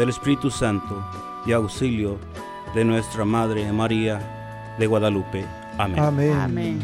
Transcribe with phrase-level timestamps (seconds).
[0.00, 1.04] del Espíritu Santo
[1.44, 2.16] y auxilio
[2.74, 5.44] de nuestra Madre María de Guadalupe.
[5.76, 6.32] Amén.
[6.32, 6.78] Amén.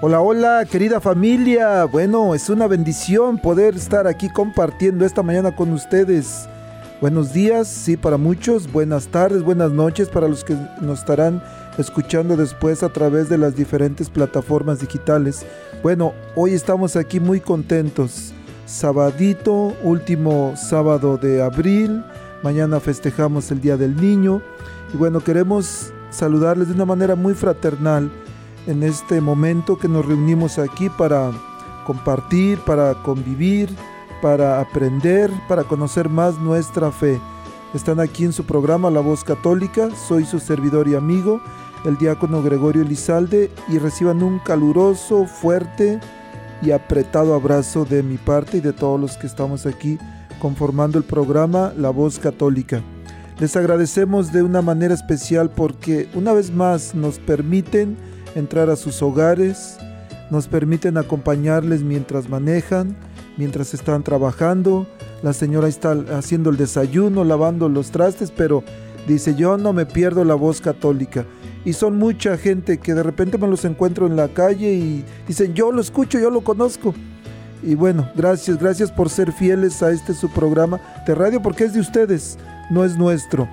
[0.00, 1.84] Hola, hola, querida familia.
[1.84, 6.48] Bueno, es una bendición poder estar aquí compartiendo esta mañana con ustedes.
[7.02, 8.72] Buenos días, sí, para muchos.
[8.72, 11.42] Buenas tardes, buenas noches para los que nos estarán
[11.76, 15.44] escuchando después a través de las diferentes plataformas digitales.
[15.82, 18.32] Bueno, hoy estamos aquí muy contentos
[18.66, 22.04] sabadito, último sábado de abril.
[22.42, 24.40] Mañana festejamos el Día del Niño.
[24.92, 28.10] Y bueno, queremos saludarles de una manera muy fraternal
[28.66, 31.30] en este momento que nos reunimos aquí para
[31.86, 33.68] compartir, para convivir,
[34.22, 37.20] para aprender, para conocer más nuestra fe.
[37.74, 39.90] Están aquí en su programa La Voz Católica.
[40.08, 41.40] Soy su servidor y amigo,
[41.84, 46.00] el diácono Gregorio Elizalde, y reciban un caluroso, fuerte,
[46.64, 49.98] y apretado abrazo de mi parte y de todos los que estamos aquí
[50.40, 52.82] conformando el programa La Voz Católica.
[53.38, 57.96] Les agradecemos de una manera especial porque una vez más nos permiten
[58.34, 59.76] entrar a sus hogares,
[60.30, 62.96] nos permiten acompañarles mientras manejan,
[63.36, 64.86] mientras están trabajando.
[65.22, 68.62] La señora está haciendo el desayuno, lavando los trastes, pero
[69.06, 71.24] dice yo no me pierdo la voz católica
[71.64, 75.54] y son mucha gente que de repente me los encuentro en la calle y dicen,
[75.54, 76.94] yo lo escucho, yo lo conozco.
[77.62, 81.72] Y bueno, gracias, gracias por ser fieles a este su programa de radio porque es
[81.72, 82.38] de ustedes,
[82.70, 83.48] no es nuestro.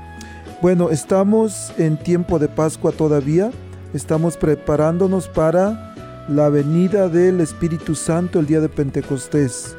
[0.61, 3.51] Bueno, estamos en tiempo de Pascua todavía,
[3.93, 5.95] estamos preparándonos para
[6.27, 9.75] la venida del Espíritu Santo el día de Pentecostés.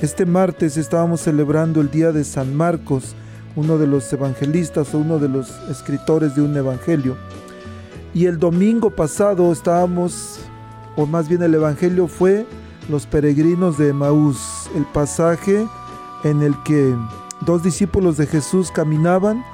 [0.00, 3.14] Este martes estábamos celebrando el día de San Marcos,
[3.56, 7.16] uno de los evangelistas o uno de los escritores de un evangelio.
[8.14, 10.40] Y el domingo pasado estábamos,
[10.96, 12.46] o más bien el Evangelio fue
[12.88, 15.66] los peregrinos de Maús, el pasaje
[16.24, 16.94] en el que
[17.40, 19.44] dos discípulos de Jesús caminaban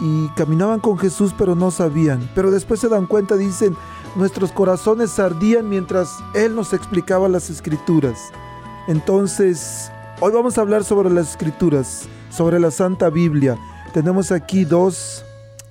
[0.00, 2.28] y caminaban con Jesús pero no sabían.
[2.34, 3.76] Pero después se dan cuenta, dicen,
[4.16, 8.18] nuestros corazones ardían mientras Él nos explicaba las escrituras.
[8.86, 9.90] Entonces,
[10.20, 13.56] hoy vamos a hablar sobre las escrituras, sobre la Santa Biblia.
[13.94, 15.24] Tenemos aquí dos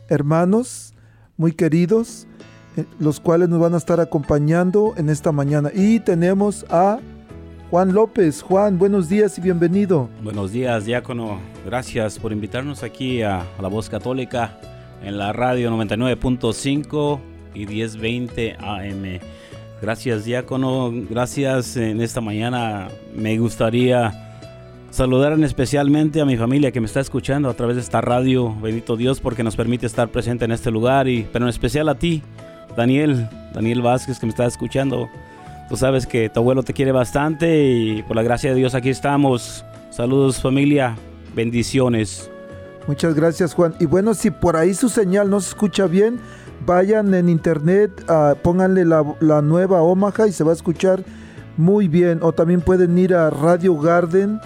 [0.07, 0.90] hermanos
[1.41, 2.27] muy queridos,
[2.77, 5.71] eh, los cuales nos van a estar acompañando en esta mañana.
[5.73, 6.99] Y tenemos a
[7.71, 8.43] Juan López.
[8.43, 10.07] Juan, buenos días y bienvenido.
[10.23, 11.39] Buenos días, diácono.
[11.65, 14.59] Gracias por invitarnos aquí a, La Voz Católica
[15.03, 17.19] en la radio 99.5
[17.55, 19.19] y 1020 AM.
[19.81, 20.91] Gracias, diácono.
[21.09, 22.89] Gracias en esta mañana.
[23.15, 24.30] Me gustaría
[24.91, 28.53] Saludar especialmente a mi familia que me está escuchando a través de esta radio.
[28.61, 31.95] Bendito Dios porque nos permite estar presente en este lugar y pero en especial a
[31.95, 32.21] ti,
[32.75, 35.09] Daniel, Daniel Vázquez que me está escuchando.
[35.69, 38.89] Tú sabes que tu abuelo te quiere bastante y por la gracia de Dios aquí
[38.89, 39.63] estamos.
[39.91, 40.97] Saludos familia,
[41.33, 42.29] bendiciones.
[42.85, 43.73] Muchas gracias Juan.
[43.79, 46.19] Y bueno, si por ahí su señal no se escucha bien,
[46.65, 51.01] vayan en internet, uh, pónganle la, la, nueva Omaha y se va a escuchar
[51.55, 52.19] muy bien.
[52.21, 54.41] O también pueden ir a Radio Garden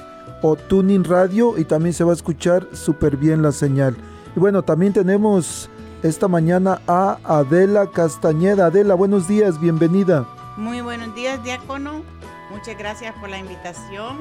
[0.45, 3.97] o Tuning Radio y también se va a escuchar súper bien la señal.
[4.35, 5.69] Y bueno, también tenemos
[6.03, 8.67] esta mañana a Adela Castañeda.
[8.67, 10.27] Adela, buenos días, bienvenida.
[10.55, 12.03] Muy buenos días, diácono.
[12.51, 14.17] Muchas gracias por la invitación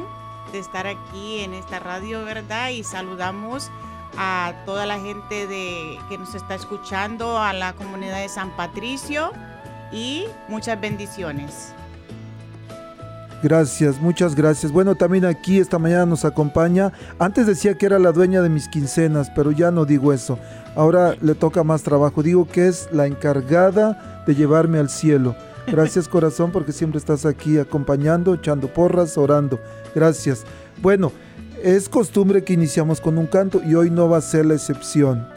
[0.50, 2.71] de estar aquí en esta radio, ¿verdad?
[2.71, 3.71] Y saludamos
[4.17, 9.31] a toda la gente de, que nos está escuchando, a la comunidad de San Patricio
[9.93, 11.75] y muchas bendiciones.
[13.44, 14.73] Gracias, muchas gracias.
[14.73, 16.94] Bueno, también aquí esta mañana nos acompaña.
[17.19, 20.38] Antes decía que era la dueña de mis quincenas, pero ya no digo eso.
[20.75, 22.23] Ahora le toca más trabajo.
[22.23, 25.37] Digo que es la encargada de llevarme al cielo.
[25.67, 29.61] Gracias corazón porque siempre estás aquí acompañando, echando porras, orando.
[29.94, 30.44] Gracias.
[30.81, 31.12] Bueno,
[31.62, 35.29] es costumbre que iniciamos con un canto y hoy no va a ser la excepción.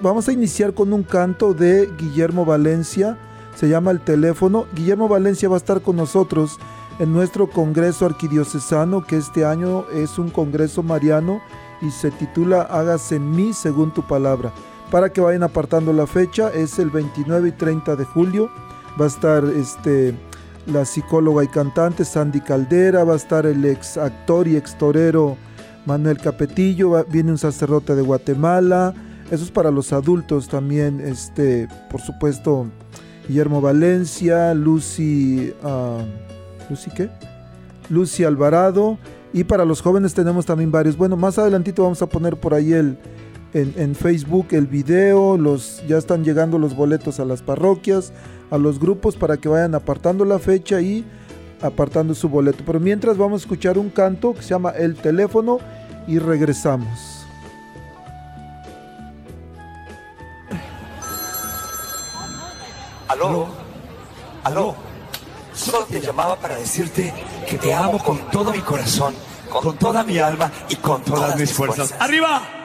[0.00, 3.18] vamos a iniciar con un canto de Guillermo Valencia,
[3.56, 4.66] se llama El teléfono.
[4.72, 6.60] Guillermo Valencia va a estar con nosotros
[6.98, 11.40] en nuestro Congreso Arquidiocesano, que este año es un Congreso Mariano
[11.80, 14.52] y se titula Hágase en mí según tu palabra.
[14.90, 18.50] Para que vayan apartando la fecha, es el 29 y 30 de julio.
[19.00, 20.14] Va a estar este,
[20.66, 25.36] la psicóloga y cantante Sandy Caldera, va a estar el ex actor y ex torero
[25.86, 28.94] Manuel Capetillo, viene un sacerdote de Guatemala,
[29.30, 32.68] eso es para los adultos también, este, por supuesto,
[33.28, 36.33] Guillermo Valencia, Lucy, uh,
[36.70, 37.10] ¿Lucy qué?
[37.90, 38.98] Lucy Alvarado,
[39.32, 40.96] y para los jóvenes tenemos también varios.
[40.96, 42.96] Bueno, más adelantito vamos a poner por ahí el,
[43.52, 48.12] en, en, Facebook el video, los, ya están llegando los boletos a las parroquias,
[48.50, 51.04] a los grupos para que vayan apartando la fecha y
[51.60, 52.62] apartando su boleto.
[52.64, 55.58] Pero mientras vamos a escuchar un canto que se llama El teléfono
[56.06, 57.24] y regresamos.
[63.08, 63.48] Aló,
[64.42, 64.93] aló.
[65.64, 67.12] Solo te llamaba para decirte
[67.48, 69.14] que te amo con todo mi corazón,
[69.48, 71.94] con toda mi alma y con todas, mis fuerzas.
[71.98, 72.63] ¡Arriba!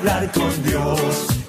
[0.00, 1.39] hablar con Dios.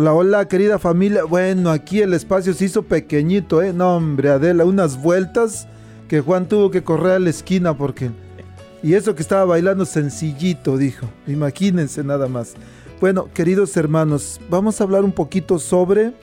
[0.00, 1.24] Hola, hola, querida familia.
[1.24, 3.74] Bueno, aquí el espacio se hizo pequeñito, ¿eh?
[3.74, 5.68] No, hombre, Adela, unas vueltas
[6.08, 8.10] que Juan tuvo que correr a la esquina porque...
[8.82, 11.06] Y eso que estaba bailando sencillito, dijo.
[11.26, 12.54] Imagínense nada más.
[12.98, 16.14] Bueno, queridos hermanos, vamos a hablar un poquito sobre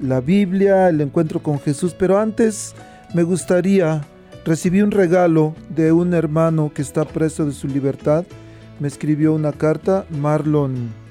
[0.00, 2.72] la Biblia, el encuentro con Jesús, pero antes
[3.14, 4.00] me gustaría...
[4.44, 8.24] Recibí un regalo de un hermano que está preso de su libertad.
[8.78, 11.08] Me escribió una carta, Marlon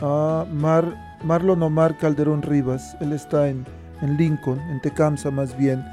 [0.00, 2.96] a Mar, Marlon Omar Calderón Rivas.
[3.00, 3.64] Él está en,
[4.02, 5.84] en Lincoln, en Tecamsa más bien.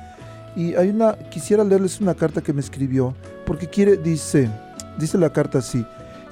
[0.56, 3.14] Y hay una, quisiera leerles una carta que me escribió,
[3.46, 4.50] porque quiere, dice,
[4.98, 5.86] dice la carta así,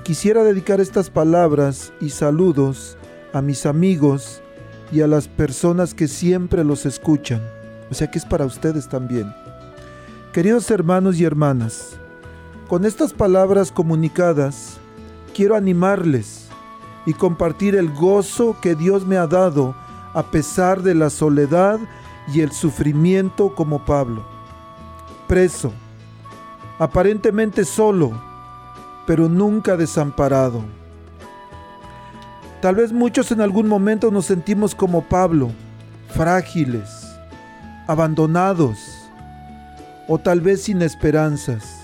[0.03, 2.97] quisiera dedicar estas palabras y saludos
[3.33, 4.41] a mis amigos
[4.91, 7.41] y a las personas que siempre los escuchan.
[7.91, 9.33] O sea que es para ustedes también.
[10.31, 11.97] Queridos hermanos y hermanas,
[12.67, 14.77] con estas palabras comunicadas,
[15.33, 16.42] quiero animarles
[17.05, 19.75] y compartir el gozo que Dios me ha dado
[20.13, 21.79] a pesar de la soledad
[22.31, 24.23] y el sufrimiento como Pablo.
[25.27, 25.73] Preso,
[26.79, 28.11] aparentemente solo,
[29.05, 30.63] pero nunca desamparado.
[32.61, 35.51] Tal vez muchos en algún momento nos sentimos como Pablo,
[36.09, 36.89] frágiles,
[37.87, 38.77] abandonados
[40.07, 41.81] o tal vez sin esperanzas.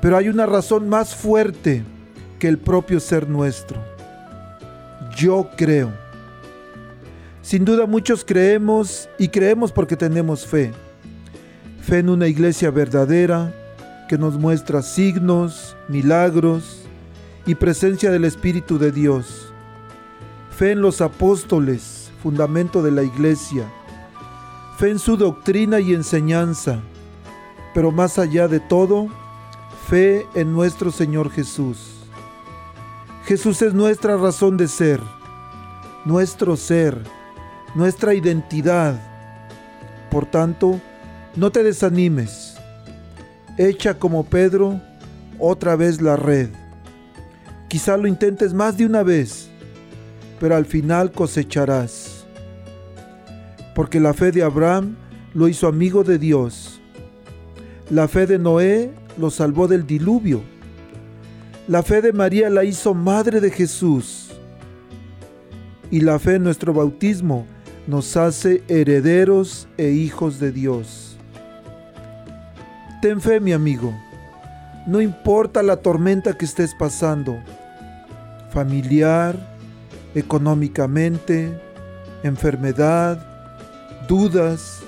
[0.00, 1.84] Pero hay una razón más fuerte
[2.40, 3.80] que el propio ser nuestro.
[5.16, 5.92] Yo creo.
[7.42, 10.72] Sin duda muchos creemos y creemos porque tenemos fe.
[11.82, 13.54] Fe en una iglesia verdadera
[14.08, 16.82] que nos muestra signos, milagros
[17.46, 19.52] y presencia del Espíritu de Dios.
[20.50, 23.70] Fe en los apóstoles, fundamento de la iglesia.
[24.78, 26.80] Fe en su doctrina y enseñanza.
[27.74, 29.08] Pero más allá de todo,
[29.88, 31.99] fe en nuestro Señor Jesús.
[33.24, 35.00] Jesús es nuestra razón de ser,
[36.04, 36.98] nuestro ser,
[37.74, 39.00] nuestra identidad.
[40.10, 40.80] Por tanto,
[41.36, 42.56] no te desanimes.
[43.56, 44.80] Echa como Pedro
[45.38, 46.48] otra vez la red.
[47.68, 49.48] Quizá lo intentes más de una vez,
[50.40, 52.24] pero al final cosecharás.
[53.74, 54.96] Porque la fe de Abraham
[55.34, 56.80] lo hizo amigo de Dios.
[57.90, 60.42] La fe de Noé lo salvó del diluvio.
[61.68, 64.30] La fe de María la hizo madre de Jesús.
[65.90, 67.46] Y la fe en nuestro bautismo
[67.86, 71.16] nos hace herederos e hijos de Dios.
[73.02, 73.94] Ten fe, mi amigo.
[74.86, 77.38] No importa la tormenta que estés pasando,
[78.50, 79.36] familiar,
[80.14, 81.50] económicamente,
[82.22, 83.18] enfermedad,
[84.08, 84.80] dudas.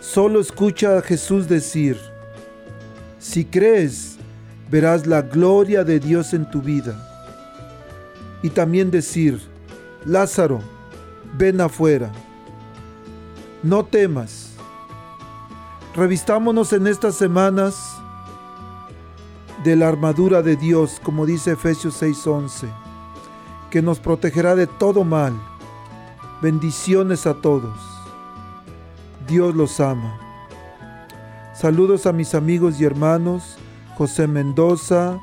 [0.00, 1.96] Solo escucha a Jesús decir,
[3.18, 4.15] si crees,
[4.70, 6.94] verás la gloria de Dios en tu vida.
[8.42, 9.40] Y también decir,
[10.04, 10.60] Lázaro,
[11.36, 12.10] ven afuera.
[13.62, 14.52] No temas.
[15.94, 17.96] Revistámonos en estas semanas
[19.64, 22.68] de la armadura de Dios, como dice Efesios 6:11,
[23.70, 25.32] que nos protegerá de todo mal.
[26.42, 27.76] Bendiciones a todos.
[29.26, 30.20] Dios los ama.
[31.54, 33.56] Saludos a mis amigos y hermanos
[33.96, 35.18] José Mendoza,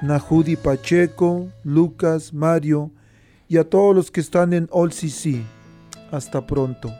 [0.00, 2.92] Nahudi Pacheco, Lucas, Mario
[3.48, 5.42] y a todos los que están en All CC.
[6.12, 6.92] Hasta pronto.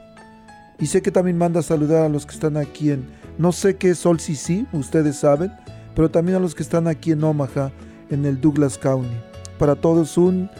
[0.80, 3.06] Y sé que también manda saludar a los que están aquí en,
[3.38, 5.52] no sé qué es All CC, ustedes saben,
[5.94, 7.70] pero también a los que están aquí en Omaha,
[8.10, 9.14] en el Douglas County.
[9.60, 10.50] Para todos un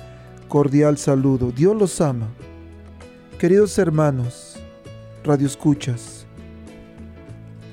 [0.46, 1.50] cordial saludo.
[1.50, 2.28] Dios los ama.
[3.40, 4.60] Queridos hermanos,
[5.24, 6.24] radio escuchas,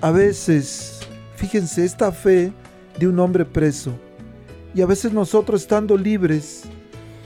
[0.01, 1.01] a veces,
[1.35, 2.51] fíjense, esta fe
[2.99, 3.93] de un hombre preso,
[4.73, 6.63] y a veces nosotros estando libres,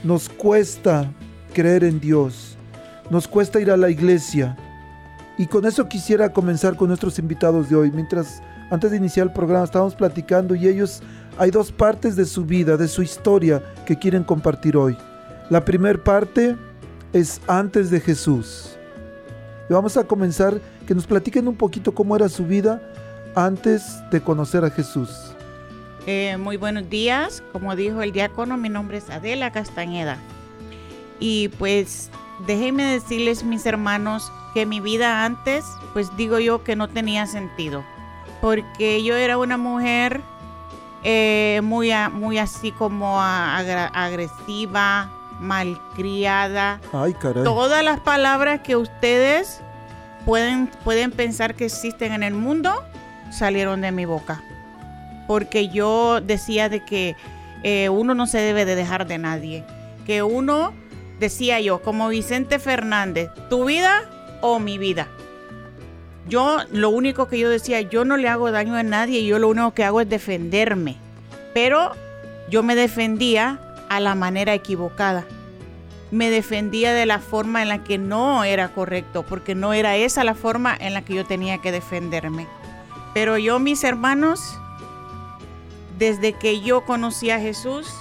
[0.02, 1.10] nos cuesta
[1.52, 2.56] creer en Dios,
[3.10, 4.56] nos cuesta ir a la iglesia.
[5.36, 7.90] Y con eso quisiera comenzar con nuestros invitados de hoy.
[7.90, 8.40] Mientras,
[8.70, 11.02] antes de iniciar el programa, estábamos platicando y ellos,
[11.36, 14.96] hay dos partes de su vida, de su historia, que quieren compartir hoy.
[15.50, 16.56] La primera parte
[17.12, 18.76] es antes de Jesús.
[19.68, 22.80] Y vamos a comenzar que nos platiquen un poquito cómo era su vida
[23.34, 25.33] antes de conocer a Jesús.
[26.06, 30.18] Eh, muy buenos días, como dijo el diácono, mi nombre es Adela Castañeda.
[31.18, 32.10] Y pues
[32.46, 37.84] déjenme decirles, mis hermanos, que mi vida antes, pues digo yo que no tenía sentido.
[38.42, 40.20] Porque yo era una mujer
[41.04, 46.80] eh, muy, muy así como agresiva, malcriada.
[46.92, 47.44] Ay, caray.
[47.44, 49.62] Todas las palabras que ustedes
[50.26, 52.74] pueden, pueden pensar que existen en el mundo
[53.30, 54.42] salieron de mi boca.
[55.26, 57.16] Porque yo decía de que
[57.62, 59.64] eh, uno no se debe de dejar de nadie.
[60.06, 60.72] Que uno,
[61.18, 64.02] decía yo, como Vicente Fernández, tu vida
[64.40, 65.08] o mi vida.
[66.28, 69.48] Yo lo único que yo decía, yo no le hago daño a nadie, yo lo
[69.48, 70.96] único que hago es defenderme.
[71.52, 71.92] Pero
[72.50, 75.24] yo me defendía a la manera equivocada.
[76.10, 80.24] Me defendía de la forma en la que no era correcto, porque no era esa
[80.24, 82.46] la forma en la que yo tenía que defenderme.
[83.14, 84.58] Pero yo, mis hermanos,
[85.98, 87.92] desde que yo conocí a Jesús,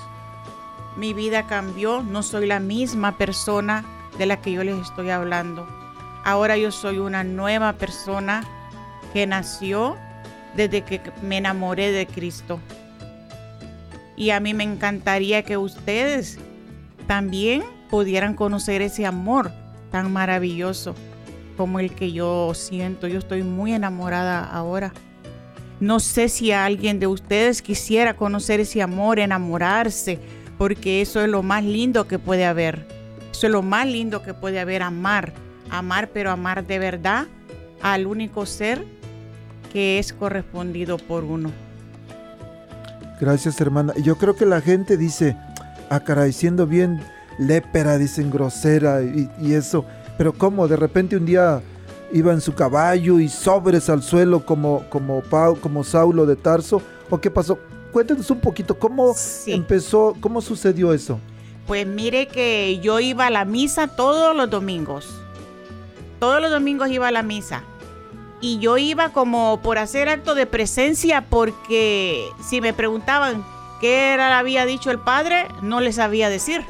[0.95, 2.03] mi vida cambió.
[2.03, 3.83] No soy la misma persona
[4.17, 5.67] de la que yo les estoy hablando.
[6.23, 8.43] Ahora yo soy una nueva persona
[9.11, 9.97] que nació
[10.55, 12.59] desde que me enamoré de Cristo.
[14.15, 16.37] Y a mí me encantaría que ustedes
[17.07, 19.51] también pudieran conocer ese amor
[19.91, 20.95] tan maravilloso
[21.57, 23.07] como el que yo siento.
[23.07, 24.93] Yo estoy muy enamorada ahora.
[25.83, 30.17] No sé si alguien de ustedes quisiera conocer ese amor, enamorarse,
[30.57, 32.87] porque eso es lo más lindo que puede haber.
[33.33, 35.33] Eso es lo más lindo que puede haber, amar.
[35.69, 37.25] Amar, pero amar de verdad
[37.81, 38.85] al único ser
[39.73, 41.51] que es correspondido por uno.
[43.19, 43.93] Gracias, hermana.
[44.01, 45.35] Yo creo que la gente dice,
[45.89, 47.01] ah, caray, siendo bien
[47.37, 49.83] lépera, dicen grosera y, y eso.
[50.17, 50.69] Pero ¿cómo?
[50.69, 51.61] De repente un día
[52.13, 55.21] iba en su caballo y sobres al suelo como, como,
[55.59, 56.81] como Saulo de Tarso?
[57.09, 57.57] ¿O qué pasó?
[57.91, 59.13] Cuéntenos un poquito, ¿cómo
[59.47, 61.19] empezó, cómo sucedió eso?
[61.67, 65.09] Pues mire que yo iba a la misa todos los domingos.
[66.19, 67.63] Todos los domingos iba a la misa.
[68.41, 73.43] Y yo iba como por hacer acto de presencia porque si me preguntaban
[73.79, 76.63] qué era había dicho el padre, no les sabía decir.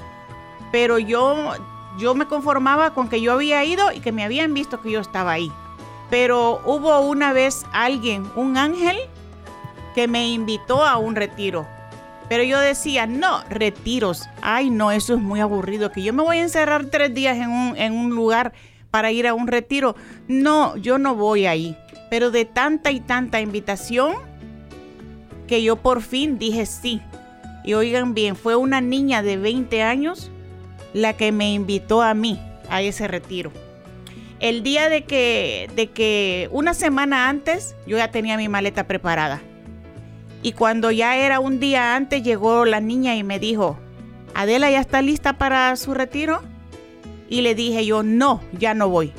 [0.72, 1.54] Pero yo
[1.98, 5.00] yo me conformaba con que yo había ido y que me habían visto que yo
[5.00, 5.52] estaba ahí.
[6.10, 8.98] Pero hubo una vez alguien, un ángel,
[9.96, 11.68] que me invitó a un retiro.
[12.30, 14.28] Pero yo decía, no, retiros.
[14.42, 15.92] Ay, no, eso es muy aburrido.
[15.92, 18.54] Que yo me voy a encerrar tres días en un, en un lugar
[18.92, 19.96] para ir a un retiro.
[20.28, 21.78] No, yo no voy ahí.
[22.10, 24.14] Pero de tanta y tanta invitación
[25.48, 27.02] que yo por fin dije sí.
[27.64, 30.32] Y oigan bien, fue una niña de 20 años
[30.94, 33.52] la que me invitó a mí a ese retiro.
[34.40, 39.42] El día de que, de que una semana antes yo ya tenía mi maleta preparada.
[40.42, 43.80] Y cuando ya era un día antes llegó la niña y me dijo,
[44.34, 46.42] Adela ya está lista para su retiro.
[47.30, 49.14] Y le dije yo, no, ya no voy.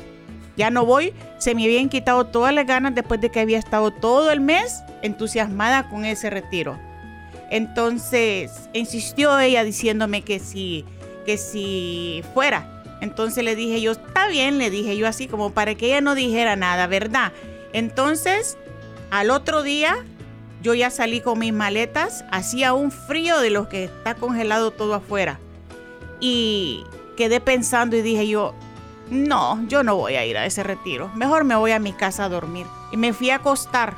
[0.57, 1.15] Ya no voy.
[1.39, 4.83] Se me habían quitado todas las ganas después de que había estado todo el mes
[5.03, 6.79] entusiasmada con ese retiro.
[7.51, 10.85] Entonces insistió ella diciéndome que si
[11.25, 12.83] que si fuera.
[13.01, 16.15] Entonces le dije yo, está bien, le dije yo así como para que ella no
[16.15, 17.33] dijera nada, ¿verdad?
[17.73, 18.57] Entonces,
[19.11, 19.97] al otro día,
[20.63, 24.95] yo ya salí con mis maletas, hacía un frío de los que está congelado todo
[24.95, 25.39] afuera.
[26.21, 26.85] Y
[27.17, 28.55] quedé pensando y dije yo,
[29.11, 32.25] no, yo no voy a ir a ese retiro, mejor me voy a mi casa
[32.25, 32.67] a dormir.
[32.93, 33.97] Y me fui a acostar.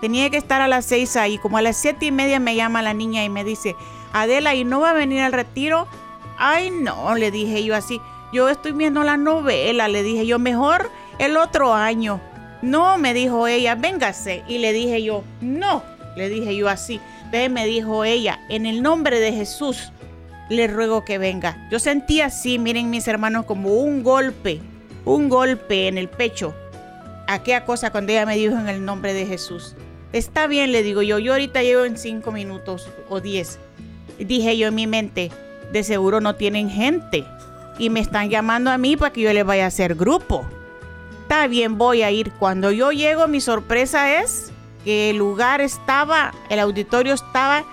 [0.00, 2.82] Tenía que estar a las seis ahí, como a las siete y media me llama
[2.82, 3.76] la niña y me dice,
[4.12, 5.88] Adela, ¿y no va a venir al retiro?
[6.38, 8.00] Ay, no, le dije yo así.
[8.32, 12.20] Yo estoy viendo la novela, le dije yo, mejor el otro año.
[12.62, 14.42] No, me dijo ella, véngase.
[14.48, 15.82] Y le dije yo, no,
[16.16, 17.00] le dije yo así.
[17.30, 19.92] Ve, me dijo ella, en el nombre de Jesús,
[20.48, 21.68] le ruego que venga.
[21.70, 24.60] Yo sentí así, miren mis hermanos, como un golpe,
[25.04, 26.54] un golpe en el pecho.
[27.26, 29.74] Aquella cosa cuando ella me dijo en el nombre de Jesús.
[30.12, 33.58] Está bien, le digo yo, yo ahorita llego en cinco minutos o diez.
[34.18, 35.30] Dije yo en mi mente,
[35.72, 37.24] de seguro no tienen gente
[37.78, 40.46] y me están llamando a mí para que yo les vaya a hacer grupo.
[41.22, 42.32] Está bien, voy a ir.
[42.32, 44.52] Cuando yo llego, mi sorpresa es
[44.84, 47.64] que el lugar estaba, el auditorio estaba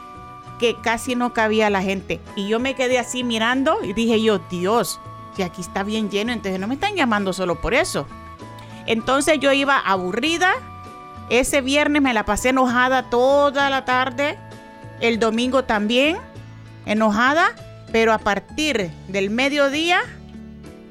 [0.60, 2.20] que casi no cabía la gente.
[2.36, 5.00] Y yo me quedé así mirando y dije yo, Dios,
[5.36, 8.08] si aquí está bien lleno, entonces no me están llamando solo por eso.
[8.86, 10.54] Entonces yo iba aburrida.
[11.30, 14.38] Ese viernes me la pasé enojada toda la tarde.
[15.00, 16.18] El domingo también,
[16.86, 17.56] enojada.
[17.94, 20.02] Pero a partir del mediodía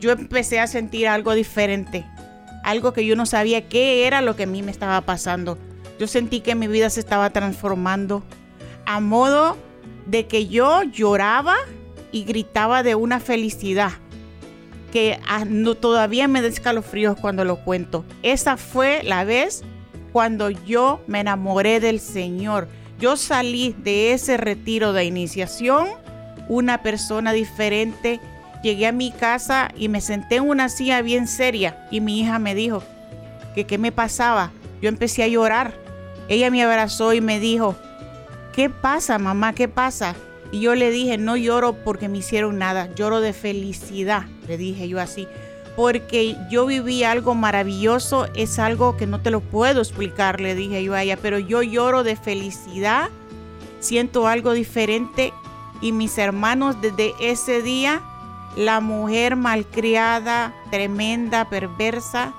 [0.01, 2.07] yo empecé a sentir algo diferente.
[2.63, 5.59] Algo que yo no sabía qué era lo que a mí me estaba pasando.
[5.99, 8.23] Yo sentí que mi vida se estaba transformando
[8.87, 9.57] a modo
[10.07, 11.57] de que yo lloraba
[12.13, 13.91] y gritaba de una felicidad.
[14.93, 15.45] que ah,
[15.81, 18.05] todavía me da escalofríos cuando lo cuento.
[18.23, 19.65] Esa fue la vez
[20.13, 22.69] cuando yo me enamoré del Señor.
[23.01, 25.89] Yo salí de ese retiro de iniciación
[26.49, 28.21] una persona diferente.
[28.63, 32.39] Llegué a mi casa y me senté en una silla bien seria y mi hija
[32.39, 32.83] me dijo
[33.55, 34.53] que qué me pasaba.
[34.81, 35.75] Yo empecé a llorar.
[36.29, 37.77] Ella me abrazó y me dijo,
[38.53, 39.53] ¿qué pasa mamá?
[39.53, 40.15] ¿Qué pasa?
[40.53, 44.87] Y yo le dije, no lloro porque me hicieron nada, lloro de felicidad, le dije
[44.87, 45.27] yo así.
[45.77, 50.85] Porque yo viví algo maravilloso, es algo que no te lo puedo explicar, le dije
[50.85, 53.09] yo a ella, pero yo lloro de felicidad,
[53.81, 55.33] siento algo diferente
[55.83, 58.01] y mis hermanos desde ese día,
[58.57, 62.33] la mujer malcriada, tremenda, perversa,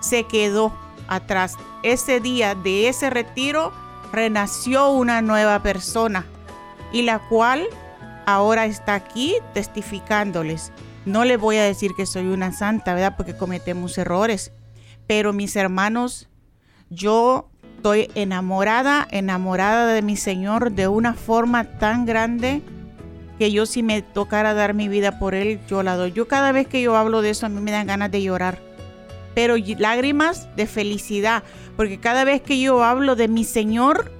[0.00, 0.72] se quedó
[1.08, 1.56] atrás.
[1.82, 3.72] Ese día de ese retiro
[4.12, 6.24] renació una nueva persona
[6.92, 7.66] y la cual
[8.24, 10.72] ahora está aquí testificándoles.
[11.04, 13.16] No le voy a decir que soy una santa, ¿verdad?
[13.16, 14.52] Porque cometemos errores.
[15.06, 16.28] Pero mis hermanos,
[16.90, 22.60] yo estoy enamorada, enamorada de mi Señor de una forma tan grande
[23.38, 26.10] que yo si me tocara dar mi vida por Él, yo la doy.
[26.10, 28.58] Yo cada vez que yo hablo de eso, a mí me dan ganas de llorar.
[29.32, 31.44] Pero lágrimas de felicidad,
[31.76, 34.10] porque cada vez que yo hablo de mi Señor,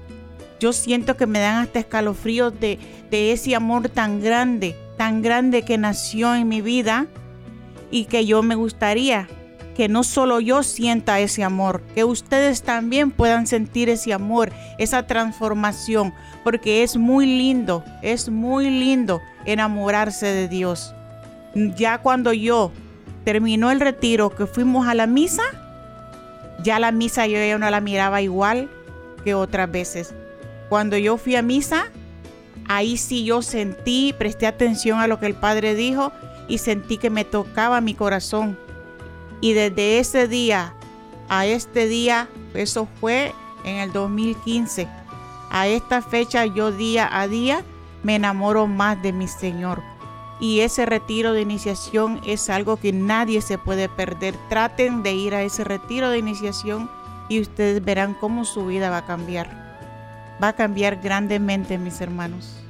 [0.61, 2.79] yo siento que me dan hasta escalofríos de,
[3.11, 7.09] de ese amor tan grande, tan grande que nació en mi vida
[7.91, 9.29] y que yo me gustaría
[9.79, 15.07] que no solo yo sienta ese amor, que ustedes también puedan sentir ese amor, esa
[15.07, 16.13] transformación,
[16.43, 20.97] porque es muy lindo, es muy lindo enamorarse de Dios.
[21.77, 22.73] Ya cuando yo
[23.23, 25.45] terminó el retiro, que fuimos a la misa,
[26.65, 28.69] ya la misa yo ya no la miraba igual
[29.23, 30.13] que otras veces.
[30.69, 31.93] Cuando yo fui a misa,
[32.67, 36.11] ahí sí yo sentí, presté atención a lo que el Padre dijo
[36.49, 38.59] y sentí que me tocaba mi corazón.
[39.41, 40.75] Y desde ese día
[41.29, 43.33] a este día, eso fue
[43.65, 44.89] en el 2015,
[45.51, 47.63] a esta fecha yo día a día
[48.03, 49.83] me enamoro más de mi Señor.
[50.41, 54.37] Y ese retiro de iniciación es algo que nadie se puede perder.
[54.49, 56.89] Traten de ir a ese retiro de iniciación
[57.29, 59.69] y ustedes verán cómo su vida va a cambiar
[60.43, 62.68] va a cambiar grandemente, mis hermanos.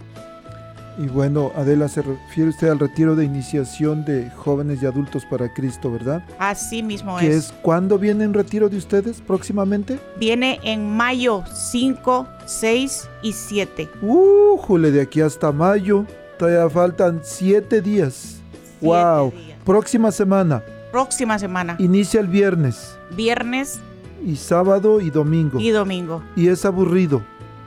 [0.99, 5.53] Y bueno, Adela, se refiere usted al retiro de iniciación de jóvenes y adultos para
[5.53, 6.25] Cristo, ¿verdad?
[6.41, 7.37] Así mismo ¿Qué es.
[7.37, 10.01] es cuándo viene el retiro de ustedes próximamente?
[10.19, 13.89] Viene en mayo 5, 6 y 7.
[14.03, 16.05] Uh, jule, de aquí hasta mayo.
[16.37, 18.41] Todavía faltan siete días.
[18.81, 19.31] wow.
[19.31, 19.59] días.
[19.65, 20.63] Próxima semana.
[20.91, 21.77] Próxima semana.
[21.79, 22.97] Inicia el viernes.
[23.17, 23.81] Viernes
[24.25, 25.61] Y sábado y domingo.
[25.61, 26.23] y domingo.
[26.35, 27.23] y es aburrido.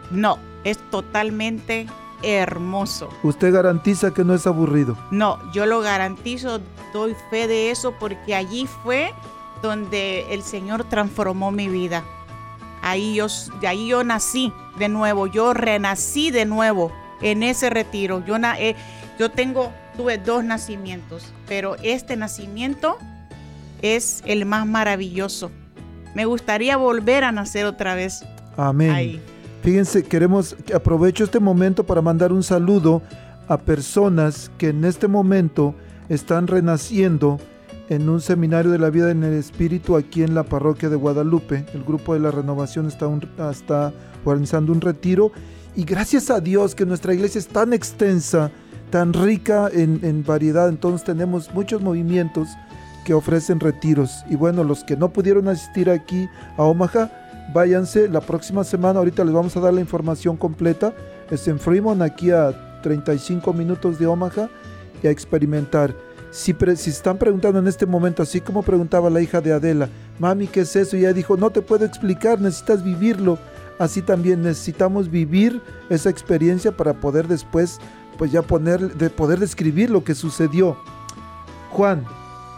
[0.09, 1.87] No, es totalmente
[2.23, 3.09] hermoso.
[3.23, 4.97] Usted garantiza que no es aburrido.
[5.11, 6.59] No, yo lo garantizo,
[6.93, 9.13] doy fe de eso porque allí fue
[9.61, 12.03] donde el Señor transformó mi vida.
[12.81, 13.27] Ahí yo,
[13.59, 18.25] de ahí yo nací de nuevo, yo renací de nuevo en ese retiro.
[18.25, 18.75] Yo, na- eh,
[19.19, 22.97] yo tengo, tuve dos nacimientos, pero este nacimiento
[23.83, 25.51] es el más maravilloso.
[26.15, 28.25] Me gustaría volver a nacer otra vez
[28.57, 28.89] Amén.
[28.91, 29.21] ahí.
[29.61, 33.03] Fíjense, queremos, aprovecho este momento para mandar un saludo
[33.47, 35.75] a personas que en este momento
[36.09, 37.39] están renaciendo
[37.87, 41.65] en un seminario de la vida en el Espíritu aquí en la parroquia de Guadalupe.
[41.75, 43.93] El grupo de la renovación está,
[44.25, 45.31] organizando un retiro
[45.75, 48.49] y gracias a Dios que nuestra iglesia es tan extensa,
[48.89, 52.49] tan rica en, en variedad, entonces tenemos muchos movimientos
[53.05, 54.25] que ofrecen retiros.
[54.27, 57.11] Y bueno, los que no pudieron asistir aquí a Omaha,
[57.53, 58.99] váyanse la próxima semana.
[58.99, 60.93] Ahorita les vamos a dar la información completa.
[61.29, 64.49] Es en Fremont, aquí a 35 minutos de Omaha,
[65.03, 65.93] y a experimentar.
[66.31, 70.47] Si, si están preguntando en este momento, así como preguntaba la hija de Adela, mami,
[70.47, 70.95] ¿qué es eso?
[70.95, 73.37] Y ella dijo, no te puedo explicar, necesitas vivirlo.
[73.79, 77.79] Así también necesitamos vivir esa experiencia para poder después,
[78.17, 80.77] pues ya poner, de poder describir lo que sucedió.
[81.71, 82.05] Juan,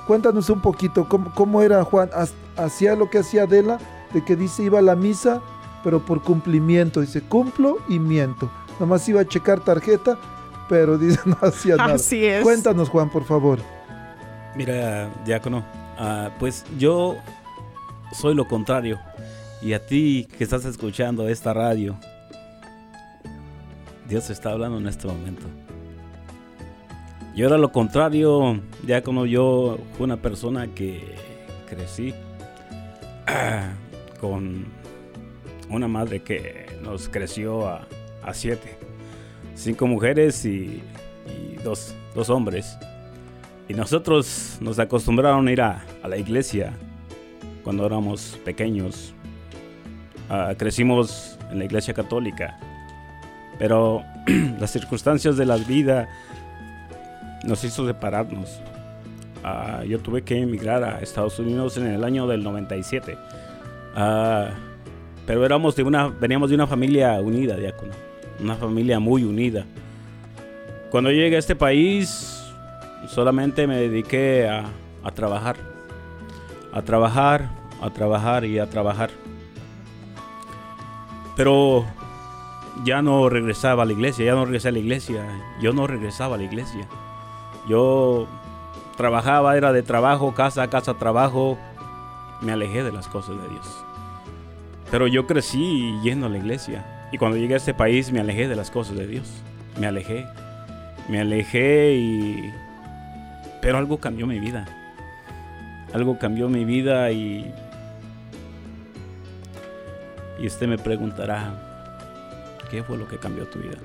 [0.06, 2.10] cuéntanos un poquito, ¿cómo, cómo era Juan?
[2.14, 3.80] ¿Has- ¿Hacía lo que hacía Adela?
[4.14, 5.42] De que dice iba a la misa,
[5.84, 7.02] pero por cumplimiento.
[7.02, 8.50] Dice, cumplo y miento.
[8.80, 10.18] Nomás iba a checar tarjeta,
[10.70, 11.96] pero dice, no hacía nada.
[11.96, 12.44] Así es.
[12.44, 13.60] Cuéntanos, Juan, por favor.
[14.56, 15.64] Mira, diácono,
[15.98, 17.18] ah, pues yo
[18.14, 19.00] soy lo contrario.
[19.62, 21.96] Y a ti que estás escuchando esta radio,
[24.08, 25.48] Dios está hablando en este momento.
[27.36, 31.16] Yo era lo contrario, diácono, yo fui una persona que
[31.68, 32.14] crecí
[33.28, 33.72] ah,
[34.24, 34.64] con
[35.70, 37.86] una madre que nos creció a,
[38.24, 38.78] a siete.
[39.54, 40.82] Cinco mujeres y,
[41.62, 42.78] dos, dos hombres.
[43.68, 46.72] Y nosotros nos acostumbraron a ir a, a la iglesia
[47.66, 49.14] cuando éramos pequeños.
[50.30, 52.58] Ah, crecimos en la iglesia católica.
[53.60, 54.04] Pero
[54.58, 56.08] las circunstancias de la vida
[57.44, 58.62] nos hizo separarnos.
[59.44, 63.18] Ah, yo tuve que emigrar a Estados Unidos en el año del 97.
[63.96, 64.52] Ah,
[65.26, 67.94] pero éramos de una, veníamos de una familia unida, diácono.
[68.40, 69.66] Una familia muy unida.
[70.90, 72.44] Cuando llegué a este país,
[73.08, 74.66] solamente me dediqué a,
[75.04, 75.56] a trabajar.
[76.72, 77.50] A trabajar,
[77.82, 79.10] a trabajar y a trabajar.
[81.36, 81.86] Pero
[82.84, 85.26] ya no regresaba a la iglesia, ya no regresé a la iglesia.
[85.62, 86.88] Yo no regresaba a la iglesia.
[87.68, 88.28] Yo
[88.98, 91.58] trabajaba, era de trabajo, casa, casa, trabajo.
[92.42, 93.83] Me alejé de las cosas de Dios.
[94.94, 96.86] Pero yo crecí yendo a la iglesia.
[97.12, 99.28] Y cuando llegué a este país me alejé de las cosas de Dios.
[99.80, 100.28] Me alejé.
[101.10, 102.54] Me alejé y...
[103.60, 104.68] Pero algo cambió mi vida.
[105.94, 107.52] Algo cambió mi vida y...
[110.38, 111.56] Y usted me preguntará,
[112.70, 113.80] ¿qué fue lo que cambió tu vida?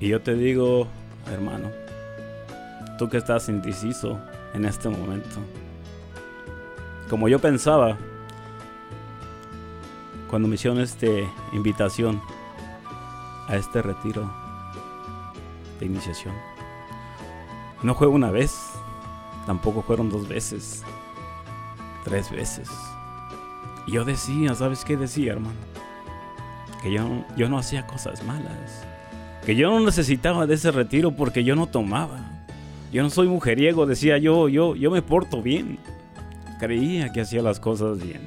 [0.00, 0.86] Y yo te digo,
[1.32, 1.70] hermano,
[2.98, 4.20] tú que estás indeciso
[4.52, 5.40] en este momento,
[7.08, 7.96] como yo pensaba
[10.28, 11.06] cuando me hicieron esta
[11.52, 12.20] invitación
[13.48, 14.30] a este retiro
[15.78, 16.34] de iniciación.
[17.82, 18.58] No fue una vez,
[19.46, 20.82] tampoco fueron dos veces,
[22.04, 22.70] tres veces.
[23.86, 25.58] Y yo decía, ¿sabes qué decía, hermano?
[26.82, 28.86] Que yo, yo no hacía cosas malas.
[29.44, 32.30] Que yo no necesitaba de ese retiro porque yo no tomaba.
[32.90, 35.78] Yo no soy mujeriego, decía yo, yo, yo me porto bien.
[36.58, 38.20] Creía que hacía las cosas bien.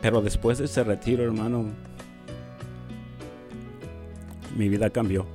[0.00, 1.66] Pero después de ese retiro, hermano,
[4.56, 5.26] mi vida cambió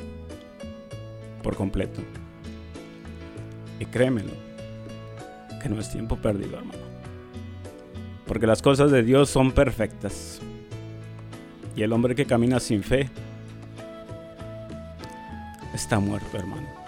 [1.42, 2.02] por completo.
[3.80, 4.32] Y créemelo,
[5.62, 6.88] que no es tiempo perdido, hermano.
[8.26, 10.42] Porque las cosas de Dios son perfectas.
[11.76, 13.10] Y el hombre que camina sin fe
[15.74, 16.87] está muerto, hermano.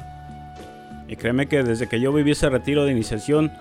[1.09, 3.51] Y créeme que desde que yo viví ese retiro de iniciación,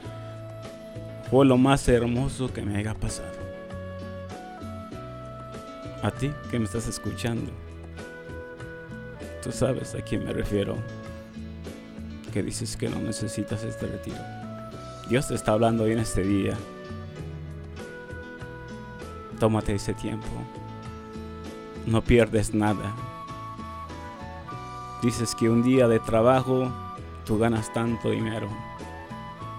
[1.30, 3.32] fue lo más hermoso que me haya pasado.
[6.02, 7.50] A ti que me estás escuchando,
[9.42, 10.76] tú sabes a quién me refiero,
[12.34, 14.18] que dices que no necesitas este retiro.
[15.08, 16.54] Dios te está hablando hoy en este día.
[19.40, 20.26] Tómate ese tiempo.
[21.86, 22.94] No pierdes nada.
[25.02, 26.70] Dices que un día de trabajo
[27.28, 28.48] tú ganas tanto dinero.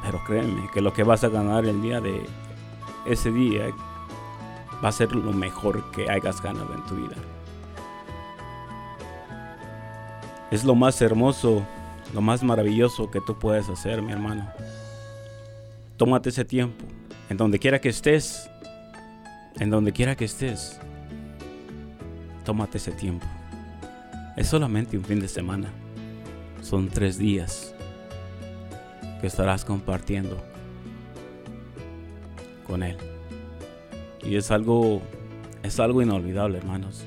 [0.02, 2.26] Pero créeme que lo que vas a ganar el día de
[3.06, 3.68] ese día
[4.84, 7.16] va a ser lo mejor que hayas ganado en tu vida.
[10.50, 11.64] Es lo más hermoso,
[12.12, 14.50] lo más maravilloso que tú puedes hacer, mi hermano.
[15.96, 16.86] Tómate ese tiempo,
[17.30, 18.50] en donde quiera que estés,
[19.60, 20.80] en donde quiera que estés,
[22.46, 23.28] tómate ese tiempo.
[24.36, 25.72] Es solamente un fin de semana.
[26.62, 27.74] Son tres días
[29.22, 30.38] que estarás compartiendo
[32.68, 32.98] con Él.
[34.24, 35.02] Y es algo,
[35.64, 37.04] es algo inolvidable, hermanos.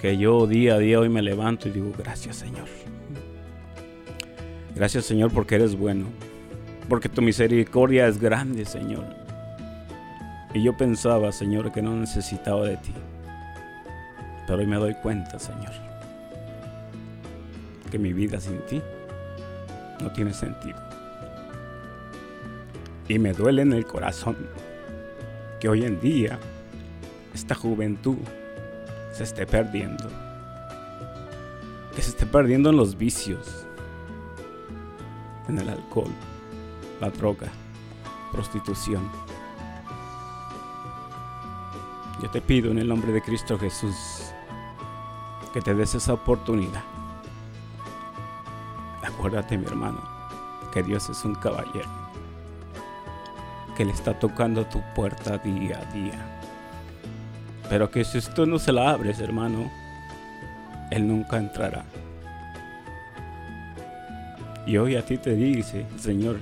[0.00, 2.68] Que yo día a día hoy me levanto y digo, gracias Señor.
[4.74, 6.06] Gracias Señor porque eres bueno.
[6.88, 9.04] Porque tu misericordia es grande, Señor.
[10.54, 12.92] Y yo pensaba, Señor, que no necesitaba de ti.
[14.46, 15.72] Pero hoy me doy cuenta, Señor,
[17.86, 18.82] que mi vida sin ti
[20.00, 20.78] no tiene sentido.
[23.08, 24.36] Y me duele en el corazón
[25.60, 26.38] que hoy en día
[27.32, 28.16] esta juventud
[29.12, 30.08] se esté perdiendo.
[31.94, 33.66] Que se esté perdiendo en los vicios,
[35.48, 36.10] en el alcohol,
[37.00, 37.48] la droga,
[38.32, 39.08] prostitución.
[42.22, 44.32] Yo te pido en el nombre de Cristo Jesús
[45.52, 46.95] que te des esa oportunidad.
[49.26, 50.00] Acuérdate, mi hermano,
[50.72, 51.88] que Dios es un caballero,
[53.76, 56.40] que le está tocando tu puerta día a día.
[57.68, 59.68] Pero que si tú no se la abres, hermano,
[60.92, 61.84] Él nunca entrará.
[64.64, 66.36] Y hoy a ti te dice, Señor,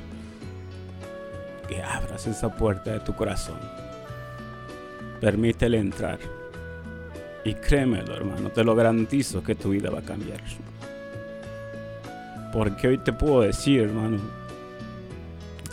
[1.67, 3.61] que abras esa puerta de tu corazón.
[5.23, 6.19] Permítele entrar.
[7.47, 10.43] Y créemelo, hermano, te lo garantizo que tu vida va a cambiar.
[12.55, 14.19] Porque hoy te puedo decir, hermano,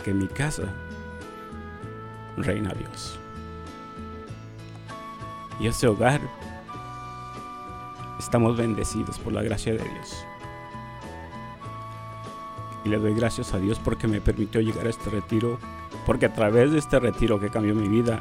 [0.04, 0.64] que en mi casa
[2.36, 3.20] reina Dios.
[5.60, 6.20] Y ese hogar
[8.18, 10.24] estamos bendecidos por la gracia de Dios.
[12.84, 15.60] Y le doy gracias a Dios porque me permitió llegar a este retiro,
[16.04, 18.20] porque a través de este retiro que cambió mi vida,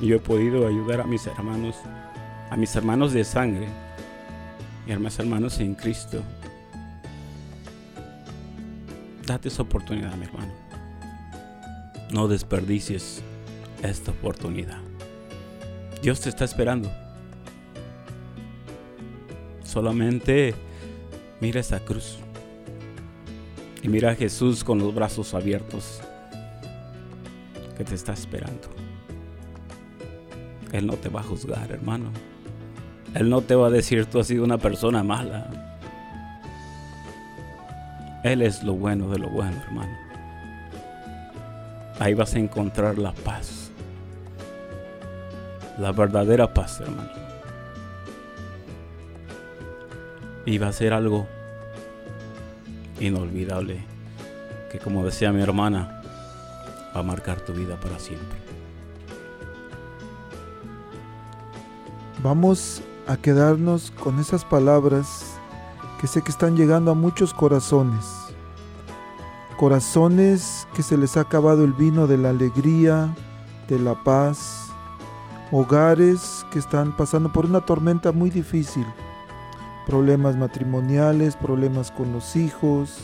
[0.00, 1.76] yo he podido ayudar a mis hermanos,
[2.50, 3.68] a mis hermanos de sangre
[4.88, 6.20] y a mis hermanos en Cristo.
[9.26, 10.52] Date esa oportunidad, mi hermano.
[12.10, 13.22] No desperdicies
[13.82, 14.78] esta oportunidad.
[16.02, 16.90] Dios te está esperando.
[19.64, 20.54] Solamente
[21.40, 22.18] mira esa cruz.
[23.82, 26.00] Y mira a Jesús con los brazos abiertos
[27.76, 28.68] que te está esperando.
[30.72, 32.10] Él no te va a juzgar, hermano.
[33.14, 35.73] Él no te va a decir tú has sido una persona mala.
[38.24, 39.96] Él es lo bueno de lo bueno, hermano.
[42.00, 43.70] Ahí vas a encontrar la paz.
[45.78, 47.10] La verdadera paz, hermano.
[50.46, 51.26] Y va a ser algo
[52.98, 53.78] inolvidable
[54.72, 56.02] que como decía mi hermana,
[56.96, 58.38] va a marcar tu vida para siempre.
[62.22, 65.33] Vamos a quedarnos con esas palabras
[66.04, 68.04] que sé que están llegando a muchos corazones.
[69.56, 73.08] Corazones que se les ha acabado el vino de la alegría,
[73.70, 74.66] de la paz.
[75.50, 78.84] Hogares que están pasando por una tormenta muy difícil.
[79.86, 82.98] Problemas matrimoniales, problemas con los hijos,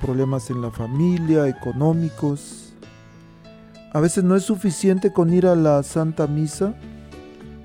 [0.00, 2.72] problemas en la familia, económicos.
[3.92, 6.72] A veces no es suficiente con ir a la Santa Misa,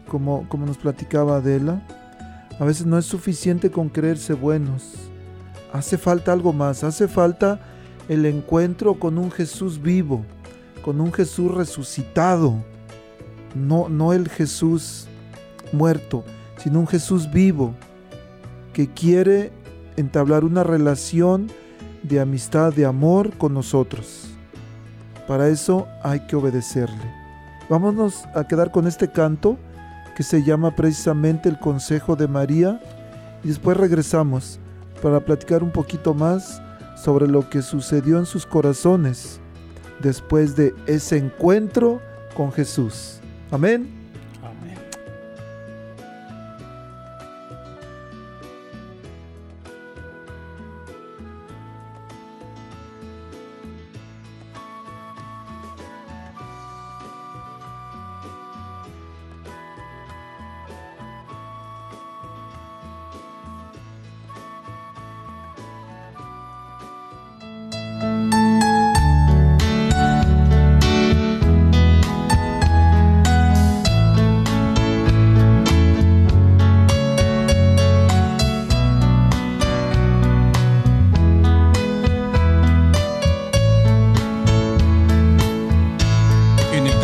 [0.09, 1.81] como, como nos platicaba Adela.
[2.59, 4.83] A veces no es suficiente con creerse buenos.
[5.71, 7.59] Hace falta algo más, hace falta
[8.07, 10.23] el encuentro con un Jesús vivo,
[10.83, 12.63] con un Jesús resucitado.
[13.55, 15.07] No, no el Jesús
[15.71, 16.23] muerto,
[16.57, 17.73] sino un Jesús vivo
[18.71, 19.51] que quiere
[19.97, 21.51] entablar una relación
[22.03, 24.29] de amistad, de amor con nosotros.
[25.27, 27.11] Para eso hay que obedecerle.
[27.69, 29.57] Vámonos a quedar con este canto
[30.15, 32.79] que se llama precisamente el Consejo de María
[33.43, 34.59] y después regresamos
[35.01, 36.61] para platicar un poquito más
[36.95, 39.39] sobre lo que sucedió en sus corazones
[40.01, 42.01] después de ese encuentro
[42.35, 43.19] con Jesús.
[43.51, 44.02] Amén.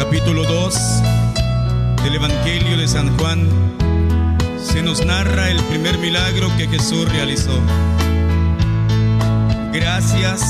[0.10, 0.76] Capítulo 2
[2.03, 3.47] del Evangelio de San Juan
[4.60, 7.53] se nos narra el primer milagro que Jesús realizó.
[9.72, 10.41] Gracias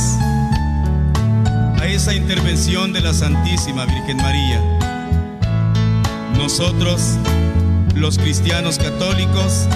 [1.78, 4.62] a esa intervención de la Santísima Virgen María,
[6.38, 7.18] nosotros,
[7.95, 9.68] los cristianos católicos,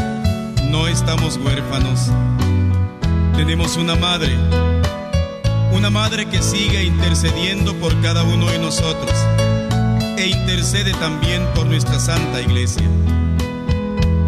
[0.70, 2.10] no estamos huérfanos.
[3.36, 4.34] Tenemos una madre,
[5.74, 9.14] una madre que sigue intercediendo por cada uno de nosotros
[10.18, 12.88] e intercede también por nuestra Santa Iglesia.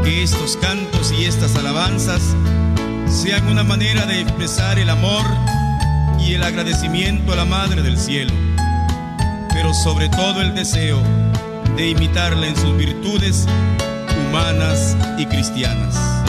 [0.04, 2.22] Que estos cantos y estas alabanzas
[3.08, 5.26] sean una manera de expresar el amor
[6.20, 8.34] y el agradecimiento a la Madre del Cielo,
[9.54, 11.02] pero sobre todo el deseo
[11.76, 13.46] de imitarla en sus virtudes
[14.28, 16.25] humanas y cristianas.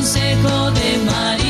[0.00, 1.49] Consejo de María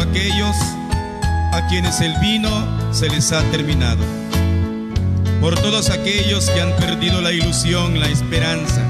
[0.00, 0.56] aquellos
[1.52, 2.50] a quienes el vino
[2.92, 4.04] se les ha terminado.
[5.40, 8.82] Por todos aquellos que han perdido la ilusión, la esperanza.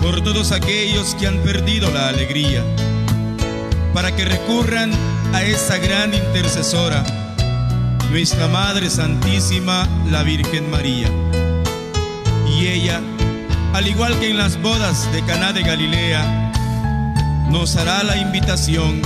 [0.00, 2.62] Por todos aquellos que han perdido la alegría.
[3.92, 4.92] Para que recurran
[5.32, 7.04] a esa gran intercesora,
[8.10, 11.08] nuestra Madre Santísima, la Virgen María.
[12.48, 13.00] Y ella,
[13.72, 16.52] al igual que en las bodas de Caná de Galilea,
[17.50, 19.00] nos hará la invitación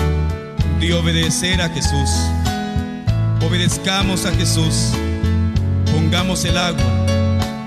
[0.81, 2.11] de obedecer a Jesús.
[3.41, 4.93] Obedezcamos a Jesús,
[5.93, 7.07] pongamos el agua,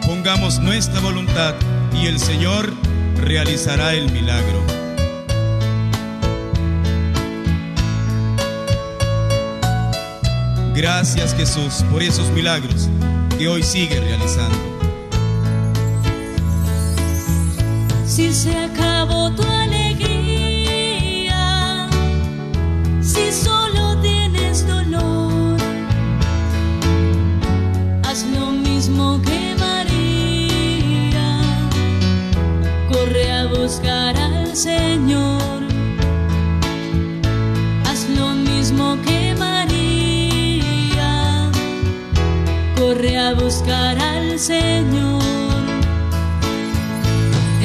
[0.05, 1.55] pongamos nuestra voluntad
[1.93, 2.73] y el Señor
[3.17, 4.63] realizará el milagro.
[10.73, 12.89] Gracias Jesús por esos milagros
[13.37, 14.57] que hoy sigue realizando.
[18.05, 19.31] Si se acabó
[33.71, 35.61] buscar al Señor.
[37.85, 41.13] Haz lo mismo que María.
[42.77, 45.21] Corre a buscar al Señor.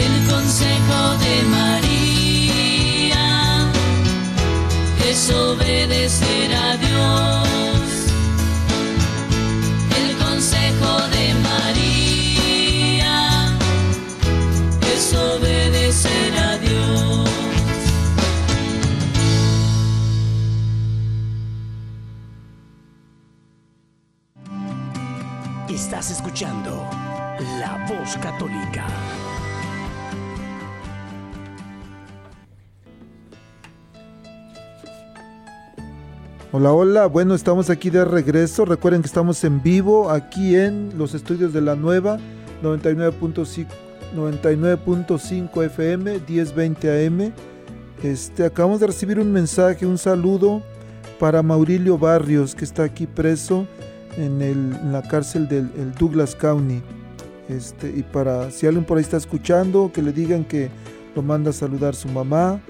[0.06, 3.26] El consejo de María
[5.10, 7.35] es obedecer a Dios.
[36.58, 38.64] Hola, hola, bueno, estamos aquí de regreso.
[38.64, 42.16] Recuerden que estamos en vivo aquí en los estudios de la nueva
[42.62, 43.66] 99.5
[44.16, 47.32] 99.5 FM 1020 AM.
[48.02, 50.62] Este, acabamos de recibir un mensaje, un saludo
[51.20, 53.66] para Maurilio Barrios, que está aquí preso
[54.16, 56.80] en, el- la cárcel del el Douglas County.
[57.50, 60.70] Este, y para si alguien por ahí está escuchando, que le digan que
[61.14, 62.62] lo manda a saludar su mamá.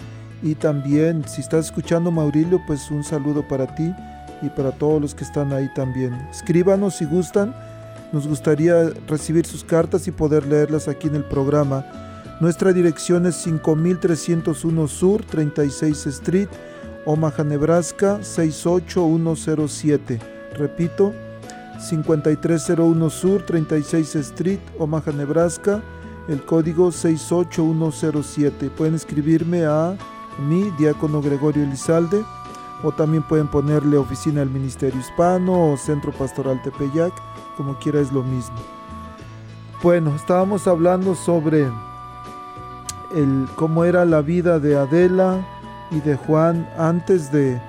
[0.42, 3.94] Y también, si estás escuchando Maurilio, pues un saludo para ti
[4.42, 6.14] y para todos los que están ahí también.
[6.30, 7.54] Escríbanos si gustan.
[8.12, 11.84] Nos gustaría recibir sus cartas y poder leerlas aquí en el programa.
[12.40, 16.48] Nuestra dirección es 5301 Sur, 36 Street,
[17.06, 20.20] Omaha, Nebraska 68107.
[20.54, 21.14] Repito,
[21.80, 25.82] 5301 Sur, 36 Street, Omaha, Nebraska.
[26.28, 28.70] El código 68107.
[28.70, 29.96] Pueden escribirme a
[30.38, 32.24] mi, Diácono Gregorio Elizalde,
[32.82, 37.12] o también pueden ponerle Oficina del Ministerio Hispano o Centro Pastoral Tepeyac,
[37.56, 38.56] como quiera es lo mismo.
[39.82, 41.68] Bueno, estábamos hablando sobre
[43.14, 45.46] el, cómo era la vida de Adela
[45.90, 47.60] y de Juan antes de,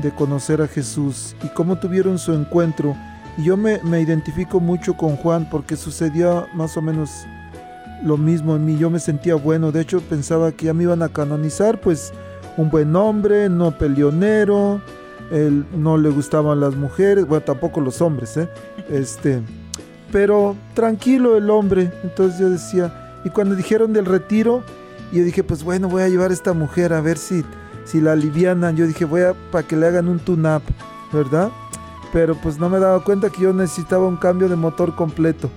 [0.00, 2.96] de conocer a Jesús y cómo tuvieron su encuentro.
[3.36, 7.26] Y yo me, me identifico mucho con Juan porque sucedió más o menos
[8.04, 8.76] lo mismo en mí.
[8.76, 9.72] Yo me sentía bueno.
[9.72, 12.12] De hecho, pensaba que ya me iban a canonizar, pues
[12.56, 14.80] un buen hombre, no peleonero.
[15.30, 18.48] Él no le gustaban las mujeres, bueno, tampoco los hombres, ¿eh?
[18.88, 19.42] Este,
[20.10, 21.92] pero tranquilo el hombre.
[22.02, 24.62] Entonces yo decía, y cuando dijeron del retiro,
[25.12, 27.44] yo dije, pues bueno, voy a llevar a esta mujer a ver si,
[27.84, 28.76] si la alivianan.
[28.76, 30.62] Yo dije, voy a para que le hagan un tune-up,
[31.12, 31.50] ¿verdad?
[32.12, 35.50] Pero pues no me daba cuenta que yo necesitaba un cambio de motor completo.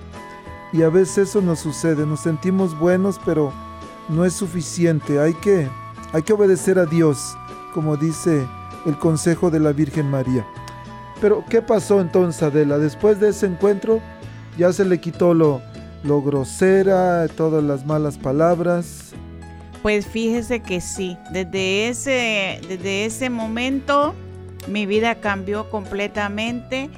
[0.72, 3.52] Y a veces eso nos sucede, nos sentimos buenos, pero
[4.08, 5.20] no es suficiente.
[5.20, 5.68] Hay que,
[6.12, 7.36] hay que obedecer a Dios,
[7.74, 8.46] como dice
[8.86, 10.46] el consejo de la Virgen María.
[11.20, 12.78] Pero, ¿qué pasó entonces, Adela?
[12.78, 14.00] Después de ese encuentro,
[14.58, 15.60] ya se le quitó lo,
[16.02, 19.12] lo grosera, todas las malas palabras.
[19.82, 24.14] Pues fíjese que sí, desde ese, desde ese momento
[24.68, 26.88] mi vida cambió completamente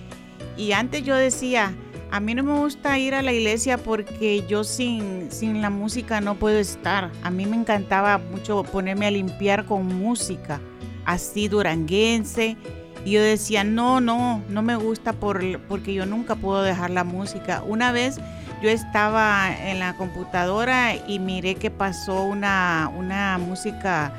[0.57, 1.75] y antes yo decía,
[2.15, 6.21] a mí no me gusta ir a la iglesia porque yo sin, sin la música
[6.21, 7.11] no puedo estar.
[7.25, 10.61] A mí me encantaba mucho ponerme a limpiar con música,
[11.07, 12.57] así duranguense.
[13.05, 17.03] Y yo decía, no, no, no me gusta por, porque yo nunca puedo dejar la
[17.03, 17.65] música.
[17.67, 18.21] Una vez
[18.63, 24.13] yo estaba en la computadora y miré que pasó una, una música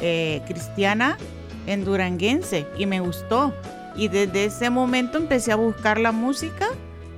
[0.00, 1.18] eh, cristiana
[1.66, 3.52] en duranguense y me gustó.
[3.94, 6.68] Y desde ese momento empecé a buscar la música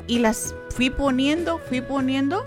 [0.07, 2.45] y las fui poniendo, fui poniendo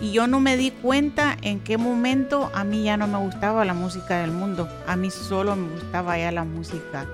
[0.00, 3.64] y yo no me di cuenta en qué momento a mí ya no me gustaba
[3.64, 7.06] la música del mundo, a mí solo me gustaba ya la música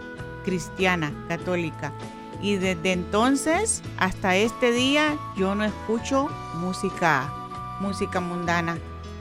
[0.45, 1.93] cristiana, católica.
[2.41, 7.33] Y desde entonces hasta este día yo no escucho música,
[7.81, 8.79] música mundana,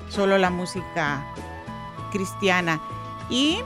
[0.09, 1.25] solo la música
[2.11, 2.79] cristiana.
[3.29, 3.59] Y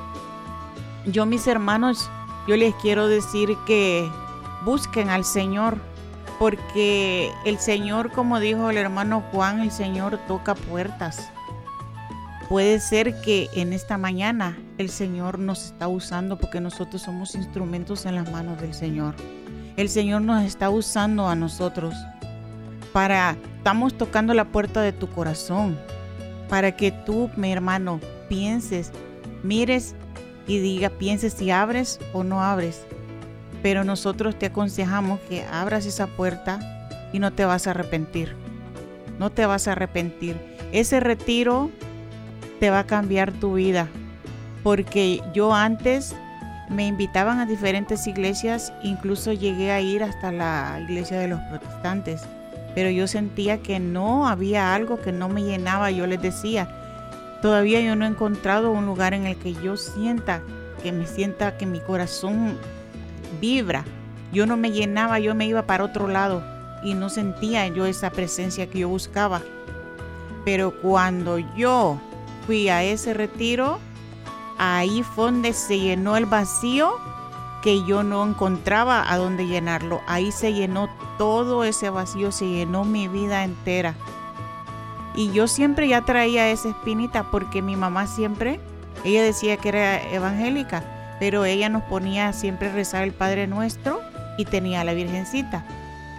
[1.06, 2.10] yo mis hermanos,
[2.48, 4.10] yo les quiero decir que
[4.64, 5.78] busquen al Señor,
[6.40, 11.30] porque el Señor, como dijo el hermano Juan, el Señor toca puertas.
[12.48, 18.06] Puede ser que en esta mañana el Señor nos está usando porque nosotros somos instrumentos
[18.06, 19.16] en las manos del Señor.
[19.76, 21.94] El Señor nos está usando a nosotros
[22.94, 25.78] para, estamos tocando la puerta de tu corazón,
[26.48, 28.92] para que tú, mi hermano, pienses,
[29.44, 29.94] mires
[30.48, 32.86] y diga, pienses si abres o no abres
[33.62, 36.60] pero nosotros te aconsejamos que abras esa puerta
[37.12, 38.36] y no te vas a arrepentir.
[39.18, 40.38] No te vas a arrepentir.
[40.72, 41.70] Ese retiro
[42.60, 43.88] te va a cambiar tu vida.
[44.64, 46.16] Porque yo antes
[46.70, 52.22] me invitaban a diferentes iglesias, incluso llegué a ir hasta la iglesia de los protestantes.
[52.76, 55.92] Pero yo sentía que no había algo que no me llenaba.
[55.92, 56.70] Yo les decía,
[57.42, 60.42] todavía yo no he encontrado un lugar en el que yo sienta,
[60.84, 62.58] que me sienta que mi corazón
[63.40, 63.86] vibra.
[64.32, 66.44] Yo no me llenaba, yo me iba para otro lado
[66.84, 69.42] y no sentía yo esa presencia que yo buscaba.
[70.46, 72.00] Pero cuando yo
[72.46, 73.80] fui a ese retiro,
[74.58, 76.94] ahí fue donde se llenó el vacío
[77.62, 80.02] que yo no encontraba a dónde llenarlo.
[80.08, 83.96] Ahí se llenó todo ese vacío, se llenó mi vida entera.
[85.16, 88.60] Y yo siempre ya traía esa espinita porque mi mamá siempre,
[89.04, 94.02] ella decía que era evangélica pero ella nos ponía siempre rezar el Padre Nuestro
[94.38, 95.66] y tenía la Virgencita.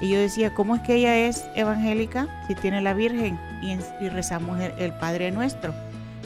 [0.00, 4.58] Y yo decía, ¿cómo es que ella es evangélica si tiene la Virgen y, rezamos
[4.60, 5.74] el, Padre Nuestro?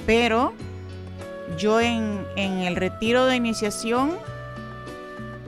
[0.06, 0.52] Pero
[1.58, 4.12] yo en, en el retiro de iniciación,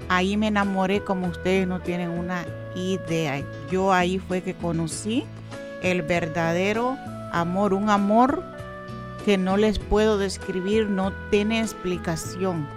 [0.09, 3.43] ahí me enamoré como ustedes no tienen una idea.
[3.71, 5.25] Yo ahí fue que conocí
[5.83, 6.97] el verdadero
[7.33, 8.43] amor, un amor
[9.25, 12.76] que no les puedo describir, no tiene explicación.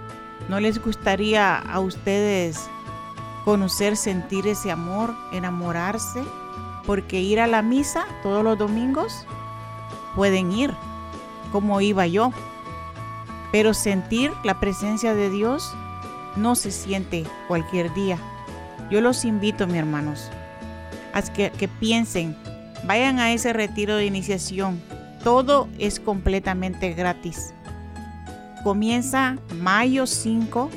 [0.50, 2.68] ¿No les gustaría a ustedes
[3.44, 6.24] conocer, sentir ese amor, enamorarse?
[6.84, 9.28] Porque ir a la misa todos los domingos
[10.16, 10.74] pueden ir,
[11.52, 12.32] como iba yo.
[13.52, 15.72] Pero sentir la presencia de Dios
[16.34, 18.18] no se siente cualquier día.
[18.90, 20.30] Yo los invito, mis hermanos,
[21.12, 22.36] a que, que piensen,
[22.82, 24.82] vayan a ese retiro de iniciación.
[25.22, 27.54] Todo es completamente gratis.
[28.62, 30.70] Comienza mayo 5,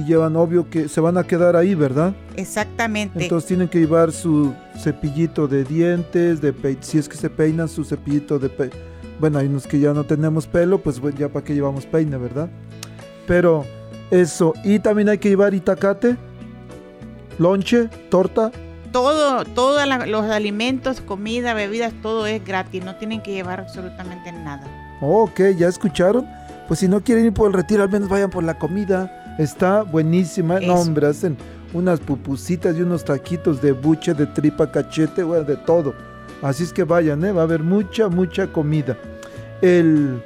[0.01, 2.15] y llevan obvio que se van a quedar ahí, ¿verdad?
[2.37, 3.23] Exactamente.
[3.23, 7.69] Entonces tienen que llevar su cepillito de dientes, de pe- si es que se peinan
[7.69, 8.71] su cepillito de pe
[9.19, 12.17] bueno, hay unos que ya no tenemos pelo, pues bueno, ya para qué llevamos peine,
[12.17, 12.49] ¿verdad?
[13.27, 13.67] Pero
[14.11, 16.17] eso, y también hay que llevar itacate,
[17.39, 18.51] lonche, torta,
[18.93, 22.85] todo, todos los alimentos, comida, bebidas, todo es gratis.
[22.85, 24.67] No tienen que llevar absolutamente nada.
[25.01, 26.27] Ok, ¿ya escucharon?
[26.67, 29.20] Pues si no quieren ir por el retiro, al menos vayan por la comida.
[29.41, 30.61] Está buenísima.
[30.61, 31.39] No, hombre, hacen
[31.73, 35.95] unas pupusitas y unos taquitos de buche, de tripa, cachete, bueno, de todo.
[36.43, 37.33] Así es que vayan, ¿eh?
[37.33, 38.99] Va a haber mucha, mucha comida.
[39.63, 40.23] El...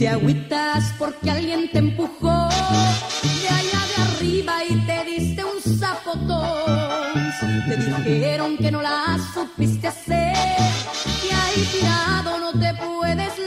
[0.00, 2.48] Te agüitas porque alguien te empujó
[3.42, 7.30] de allá de arriba y te diste un zapotón.
[7.68, 7.76] Te
[8.10, 10.34] dijeron que no la supiste hacer
[11.22, 13.39] y ahí tirado no te puedes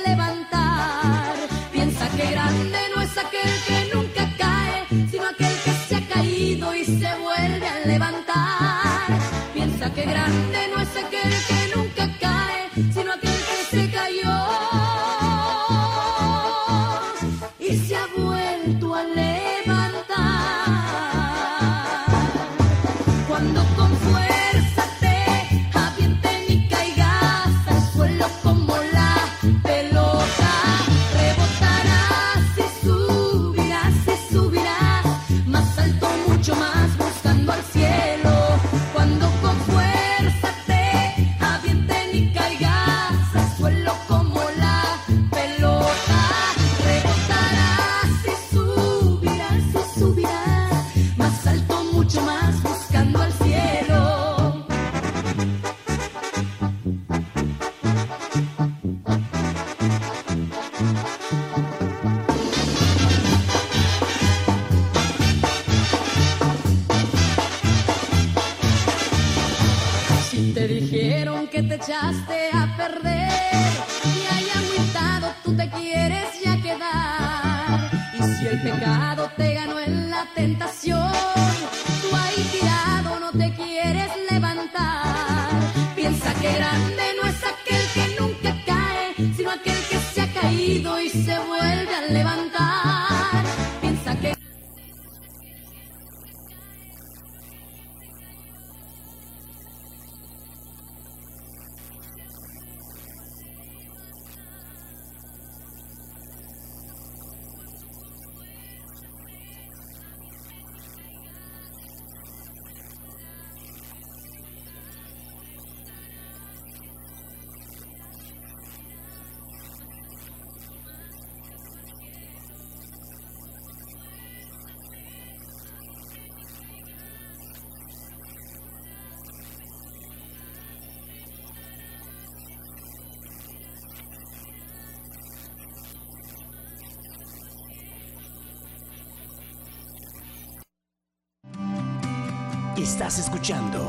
[142.84, 143.80] Estás escuchando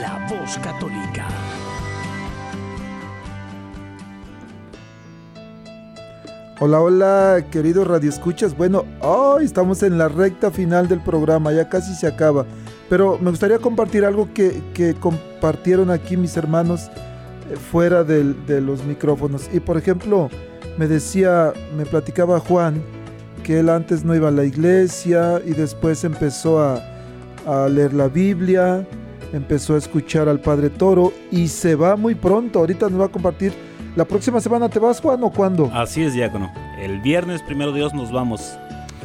[0.00, 1.28] La Voz Católica.
[6.58, 8.56] Hola, hola, queridos radioescuchas.
[8.56, 12.46] Bueno, hoy estamos en la recta final del programa, ya casi se acaba.
[12.88, 16.88] Pero me gustaría compartir algo que, que compartieron aquí mis hermanos
[17.50, 19.50] eh, fuera de los micrófonos.
[19.52, 20.30] Y por ejemplo,
[20.78, 22.82] me decía, me platicaba Juan,
[23.44, 26.95] que él antes no iba a la iglesia y después empezó a,
[27.46, 28.86] a leer la Biblia,
[29.32, 32.58] empezó a escuchar al Padre Toro y se va muy pronto.
[32.60, 33.52] Ahorita nos va a compartir.
[33.96, 35.70] ¿La próxima semana te vas, Juan, o cuándo?
[35.72, 36.52] Así es, diácono.
[36.78, 38.52] El viernes, primero Dios, nos vamos.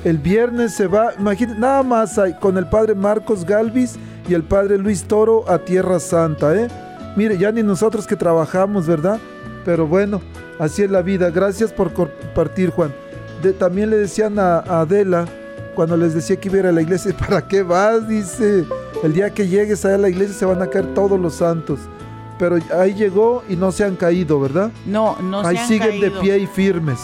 [0.03, 4.43] El viernes se va, imagínate, nada más hay con el padre Marcos Galvis y el
[4.43, 6.67] padre Luis Toro a Tierra Santa, ¿eh?
[7.15, 9.19] Mire, ya ni nosotros que trabajamos, ¿verdad?
[9.63, 10.19] Pero bueno,
[10.59, 11.29] así es la vida.
[11.29, 12.91] Gracias por compartir, Juan.
[13.43, 15.25] De- también le decían a, a Adela,
[15.75, 18.07] cuando les decía que iba a ir a la iglesia, ¿para qué vas?
[18.07, 18.65] Dice,
[19.03, 21.79] el día que llegues a la iglesia se van a caer todos los santos.
[22.39, 24.71] Pero ahí llegó y no se han caído, ¿verdad?
[24.85, 26.21] No, no ahí se han siguen de caído.
[26.21, 26.99] pie y firmes.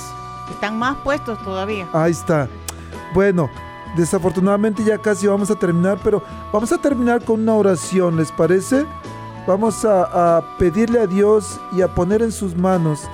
[0.50, 1.88] Están más puestos todavía.
[1.94, 2.48] Ahí está.
[3.14, 3.50] Bueno,
[3.96, 8.86] desafortunadamente ya casi vamos a terminar, pero vamos a terminar con una oración, ¿les parece?
[9.46, 13.08] Vamos a, a pedirle a Dios y a poner en sus manos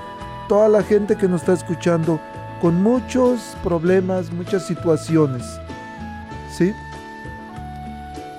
[0.48, 2.20] toda la gente que nos está escuchando
[2.64, 5.44] con muchos problemas, muchas situaciones.
[6.50, 6.72] ¿Sí?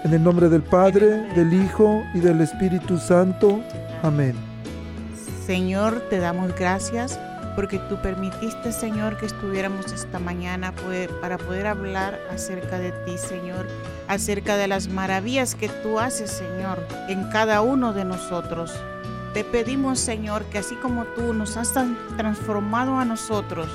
[0.03, 3.61] En el nombre del Padre, del Hijo y del Espíritu Santo.
[4.03, 4.35] Amén.
[5.45, 7.21] Señor, te damos gracias
[7.55, 10.73] porque tú permitiste, Señor, que estuviéramos esta mañana
[11.21, 13.67] para poder hablar acerca de ti, Señor,
[14.09, 16.79] acerca de las maravillas que tú haces, Señor,
[17.11, 18.73] en cada uno de nosotros.
[19.35, 21.75] Te pedimos, Señor, que así como tú nos has
[22.17, 23.69] transformado a nosotros,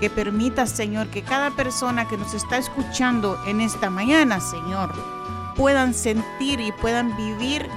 [0.00, 4.92] que permitas, Señor, que cada persona que nos está escuchando en esta mañana, Señor,
[5.56, 7.68] puedan sentir y puedan vivir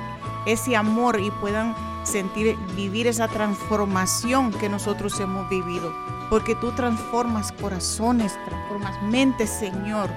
[0.46, 5.94] ese amor y puedan sentir, vivir esa transformación que nosotros hemos vivido.
[6.30, 10.10] Porque tú transformas corazones, transformas mentes, Señor.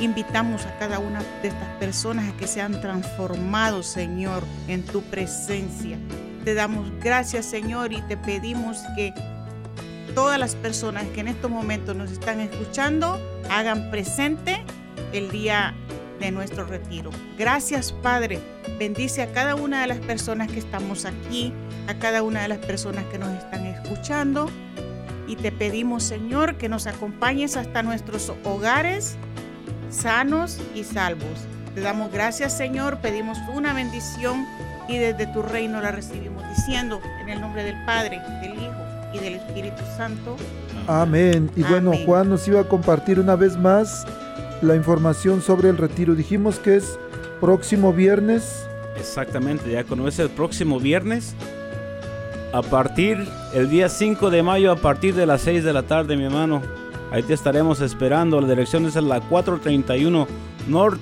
[0.00, 5.98] Invitamos a cada una de estas personas a que sean transformados, Señor, en tu presencia.
[6.44, 9.12] Te damos gracias, Señor, y te pedimos que
[10.10, 14.62] todas las personas que en estos momentos nos están escuchando hagan presente
[15.12, 15.74] el día
[16.20, 17.10] de nuestro retiro.
[17.38, 18.38] Gracias, Padre.
[18.78, 21.52] Bendice a cada una de las personas que estamos aquí,
[21.88, 24.48] a cada una de las personas que nos están escuchando.
[25.26, 29.16] Y te pedimos, Señor, que nos acompañes hasta nuestros hogares
[29.90, 31.46] sanos y salvos.
[31.74, 32.98] Te damos gracias, Señor.
[32.98, 34.46] Pedimos una bendición
[34.88, 38.79] y desde tu reino la recibimos diciendo en el nombre del Padre, del Hijo
[39.12, 40.36] y del Espíritu Santo.
[40.86, 41.50] Amén.
[41.56, 42.06] Y bueno, Amén.
[42.06, 44.06] Juan nos iba a compartir una vez más
[44.62, 46.14] la información sobre el retiro.
[46.14, 46.98] Dijimos que es
[47.40, 48.66] próximo viernes.
[48.96, 50.06] Exactamente, diácono.
[50.08, 51.34] Es el próximo viernes.
[52.52, 56.16] A partir, el día 5 de mayo, a partir de las 6 de la tarde,
[56.16, 56.62] mi hermano.
[57.12, 58.40] Ahí te estaremos esperando.
[58.40, 60.26] La dirección es la 431
[60.68, 61.00] North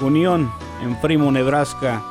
[0.00, 0.50] Union,
[0.82, 2.02] en Fremont, Nebraska.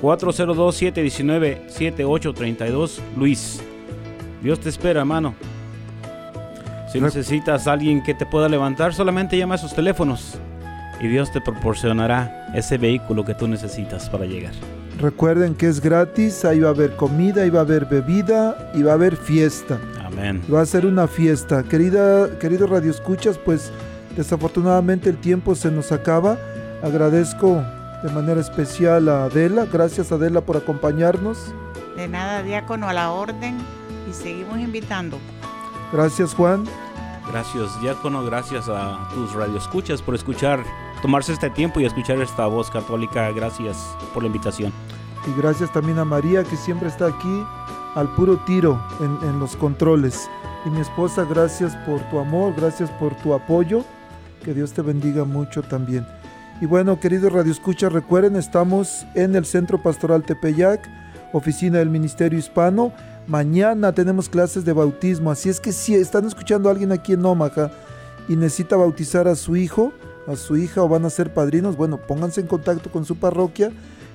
[0.00, 3.60] 402-719-7832, Luis.
[4.42, 5.34] Dios te espera, hermano.
[6.90, 10.38] Si necesitas a alguien que te pueda levantar, solamente llama a esos teléfonos
[11.02, 14.54] y Dios te proporcionará ese vehículo que tú necesitas para llegar.
[15.00, 18.82] Recuerden que es gratis, ahí va a haber comida, ahí va a haber bebida y
[18.82, 19.78] va a haber fiesta.
[20.04, 20.42] Amén.
[20.52, 21.62] Va a ser una fiesta.
[21.62, 23.72] Querida, querido Radio Escuchas, pues
[24.14, 26.36] desafortunadamente el tiempo se nos acaba.
[26.82, 27.62] Agradezco
[28.02, 29.66] de manera especial a Adela.
[29.72, 31.54] Gracias Adela por acompañarnos.
[31.96, 33.56] De nada, diácono, a la orden
[34.08, 35.18] y seguimos invitando.
[35.92, 36.64] Gracias Juan.
[37.30, 38.24] Gracias, diácono.
[38.24, 40.64] Gracias a tus radioescuchas por escuchar,
[41.02, 43.30] tomarse este tiempo y escuchar esta voz católica.
[43.32, 43.76] Gracias
[44.12, 44.72] por la invitación.
[45.26, 47.44] Y gracias también a María que siempre está aquí
[47.94, 50.28] al puro tiro en, en los controles.
[50.64, 53.84] Y mi esposa, gracias por tu amor, gracias por tu apoyo.
[54.44, 56.06] Que Dios te bendiga mucho también.
[56.60, 60.86] Y bueno, queridos Radio Escucha, recuerden, estamos en el Centro Pastoral Tepeyac,
[61.32, 62.92] oficina del Ministerio Hispano.
[63.26, 67.24] Mañana tenemos clases de bautismo, así es que si están escuchando a alguien aquí en
[67.24, 67.70] Omaha
[68.28, 69.92] y necesita bautizar a su hijo,
[70.30, 73.72] a su hija o van a ser padrinos, bueno, pónganse en contacto con su parroquia,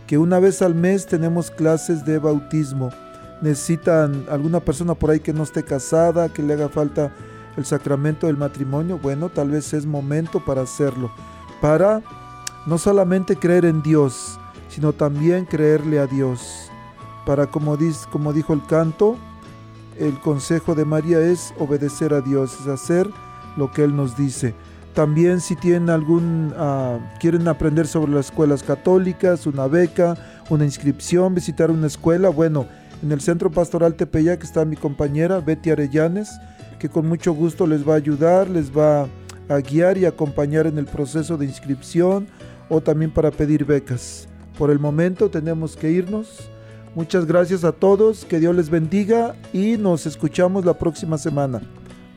[0.07, 2.91] que una vez al mes tenemos clases de bautismo.
[3.41, 7.11] necesitan alguna persona por ahí que no esté casada, que le haga falta
[7.57, 11.11] el sacramento del matrimonio, bueno, tal vez es momento para hacerlo,
[11.61, 12.01] para
[12.65, 14.39] no solamente creer en Dios,
[14.69, 16.69] sino también creerle a Dios.
[17.25, 17.77] Para, como,
[18.11, 19.17] como dijo el canto,
[19.97, 23.09] el consejo de María es obedecer a Dios, es hacer
[23.57, 24.53] lo que Él nos dice.
[24.95, 30.15] También si tienen algún, uh, quieren aprender sobre las escuelas católicas, una beca,
[30.49, 32.65] una inscripción, visitar una escuela, bueno,
[33.03, 36.31] en el Centro Pastoral Tepeyac está mi compañera Betty Arellanes,
[36.79, 39.09] que con mucho gusto les va a ayudar, les va
[39.49, 42.27] a guiar y acompañar en el proceso de inscripción
[42.69, 44.29] o también para pedir becas.
[44.57, 46.49] Por el momento tenemos que irnos.
[46.95, 51.61] Muchas gracias a todos, que Dios les bendiga y nos escuchamos la próxima semana.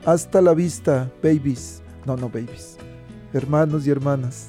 [0.06, 1.82] Hasta la vista, babies.
[2.08, 2.78] No, no, babies.
[3.34, 4.48] Hermanos y hermanas.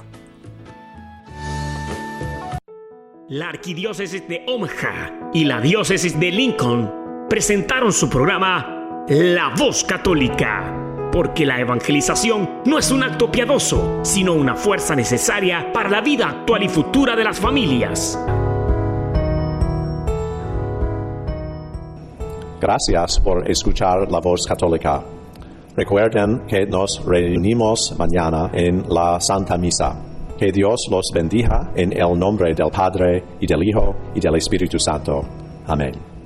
[3.28, 10.74] La Arquidiócesis de Omaha y la Diócesis de Lincoln presentaron su programa La Voz Católica,
[11.12, 16.30] porque la evangelización no es un acto piadoso, sino una fuerza necesaria para la vida
[16.30, 18.18] actual y futura de las familias.
[22.62, 25.18] Gracias por escuchar la voz católica.
[25.80, 29.95] Recuerden que nos reunimos mañana en la Santa Misa.
[30.38, 34.77] Que Dios los bendiga en el nombre del Padre y del Hijo y del Espíritu
[34.77, 35.21] Santo.
[35.67, 36.18] Amén.